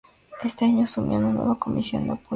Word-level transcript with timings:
Ese 0.41 0.65
año 0.65 0.85
asumió 0.85 1.19
una 1.19 1.31
nueva 1.31 1.59
comisión 1.59 2.07
de 2.07 2.13
apoyo. 2.13 2.29